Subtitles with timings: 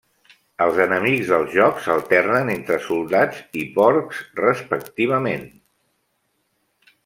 [0.63, 5.49] Els enemics del joc s'alternen entre soldats i porcs, respectivament.